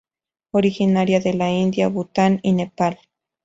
Originaria 0.49 1.19
de 1.19 1.35
la 1.35 1.51
India, 1.51 1.87
Bhutan 1.87 2.39
y 2.41 2.53
Nepal. 2.53 2.97